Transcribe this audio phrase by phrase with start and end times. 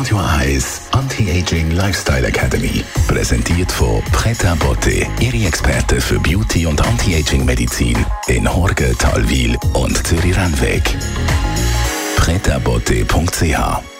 [0.00, 2.82] Radio Eyes Anti-Aging Lifestyle Academy.
[3.06, 10.06] Präsentiert von Preta Botte, Ihre Experte für Beauty und Anti-Aging Medizin in Horge, Talwil und
[10.06, 10.96] Zürich-Rennweg.
[12.16, 13.99] pretabotte.ch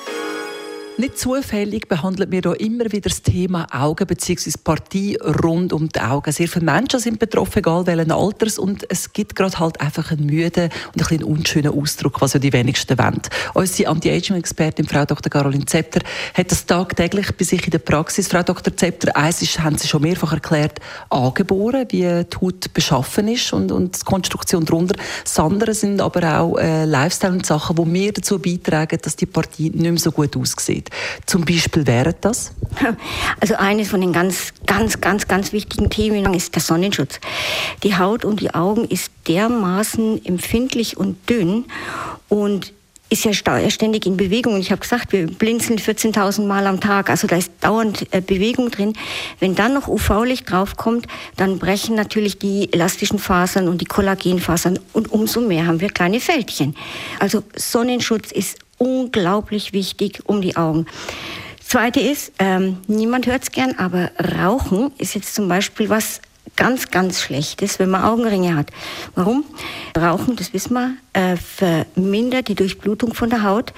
[1.00, 4.52] nicht zufällig behandelt wir hier immer wieder das Thema Augen bzw.
[4.62, 6.30] Partie rund um die Augen.
[6.30, 10.26] Sehr viele Menschen sind betroffen, egal welchen Alters, und es gibt gerade halt einfach einen
[10.26, 13.22] müden und ein bisschen unschönen Ausdruck, was ja die wenigsten wollen.
[13.54, 15.30] Unsere Anti-Aging-Expertin, Frau Dr.
[15.30, 16.00] Caroline Zepter,
[16.34, 18.28] hat das tagtäglich bei sich in der Praxis.
[18.28, 18.76] Frau Dr.
[18.76, 23.72] Zepter, eins ist, haben Sie schon mehrfach erklärt, angeboren, wie die Haut beschaffen ist und,
[23.72, 24.96] und die Konstruktion darunter.
[25.24, 29.26] Das andere sind aber auch äh, Lifestyle und Sachen, die mehr dazu beitragen, dass die
[29.26, 30.89] Partie nicht mehr so gut aussieht.
[31.26, 32.52] Zum Beispiel wäre das?
[33.40, 37.20] Also eines von den ganz, ganz, ganz, ganz wichtigen Themen ist der Sonnenschutz.
[37.82, 41.64] Die Haut um die Augen ist dermaßen empfindlich und dünn
[42.28, 42.72] und
[43.10, 44.54] ist ja ständig in Bewegung.
[44.54, 47.10] Und ich habe gesagt, wir blinzeln 14.000 Mal am Tag.
[47.10, 48.92] Also da ist dauernd äh, Bewegung drin.
[49.40, 54.78] Wenn dann noch UV-Licht draufkommt, dann brechen natürlich die elastischen Fasern und die Kollagenfasern.
[54.92, 56.76] Und umso mehr haben wir kleine Fältchen.
[57.18, 60.86] Also Sonnenschutz ist unglaublich wichtig um die Augen.
[61.62, 66.20] Zweite ist, ähm, niemand hört es gern, aber Rauchen ist jetzt zum Beispiel was
[66.56, 68.70] ganz, ganz Schlechtes, wenn man Augenringe hat.
[69.14, 69.44] Warum?
[69.96, 73.72] Rauchen, das wissen wir, äh, vermindert die Durchblutung von der Haut.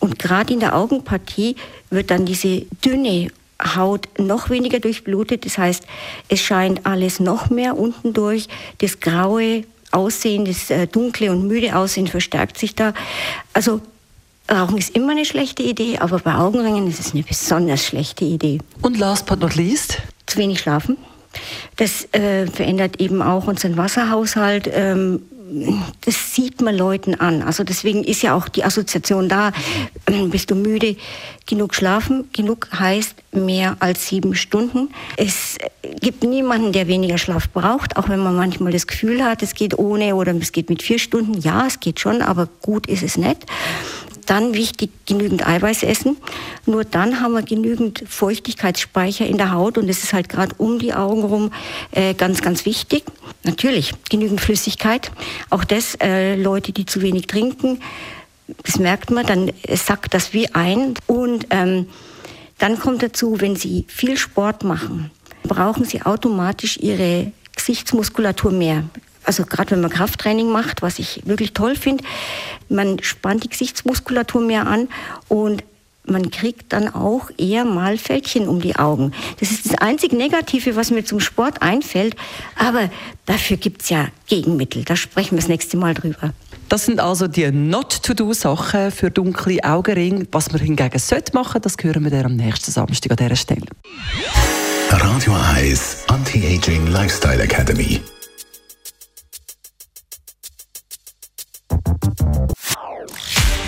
[0.00, 1.56] Und gerade in der Augenpartie
[1.90, 3.28] wird dann diese dünne
[3.62, 5.44] Haut noch weniger durchblutet.
[5.44, 5.84] Das heißt,
[6.28, 8.48] es scheint alles noch mehr unten durch.
[8.78, 12.94] Das graue Aussehen, das äh, dunkle und müde Aussehen verstärkt sich da.
[13.52, 13.80] Also
[14.50, 18.58] Rauchen ist immer eine schlechte Idee, aber bei Augenringen ist es eine besonders schlechte Idee.
[18.82, 19.98] Und last but not least?
[20.26, 20.96] Zu wenig schlafen.
[21.76, 24.70] Das äh, verändert eben auch unseren Wasserhaushalt.
[24.72, 25.22] Ähm,
[26.02, 27.42] das sieht man Leuten an.
[27.42, 29.52] Also deswegen ist ja auch die Assoziation da.
[30.06, 30.96] Ähm, bist du müde?
[31.46, 32.28] Genug schlafen.
[32.32, 34.90] Genug heißt mehr als sieben Stunden.
[35.16, 35.56] Es
[36.00, 39.78] gibt niemanden, der weniger Schlaf braucht, auch wenn man manchmal das Gefühl hat, es geht
[39.78, 41.38] ohne oder es geht mit vier Stunden.
[41.40, 43.46] Ja, es geht schon, aber gut ist es nicht.
[44.28, 46.18] Dann wichtig, genügend Eiweiß essen.
[46.66, 50.78] Nur dann haben wir genügend Feuchtigkeitsspeicher in der Haut und das ist halt gerade um
[50.78, 51.50] die Augen rum
[51.92, 53.04] äh, ganz, ganz wichtig.
[53.44, 55.10] Natürlich, genügend Flüssigkeit.
[55.48, 57.80] Auch das, äh, Leute, die zu wenig trinken,
[58.64, 60.92] das merkt man, dann sackt das wie ein.
[61.06, 61.88] Und ähm,
[62.58, 65.10] dann kommt dazu, wenn Sie viel Sport machen,
[65.44, 68.84] brauchen Sie automatisch Ihre Gesichtsmuskulatur mehr
[69.28, 72.02] also gerade wenn man Krafttraining macht, was ich wirklich toll finde,
[72.68, 74.88] man spannt die Gesichtsmuskulatur mehr an
[75.28, 75.62] und
[76.06, 79.12] man kriegt dann auch eher mal Fältchen um die Augen.
[79.38, 82.16] Das ist das einzige Negative, was mir zum Sport einfällt.
[82.56, 82.88] Aber
[83.26, 84.84] dafür gibt es ja Gegenmittel.
[84.84, 86.32] Da sprechen wir das nächste Mal drüber.
[86.70, 90.26] Das sind also die Not-to-Do-Sachen für dunkle Augenringe.
[90.32, 93.66] Was man hingegen sollte machen, das hören wir dann am nächsten Samstag an dieser Stelle.
[94.88, 98.00] Radio Eyes Anti-Aging Lifestyle Academy.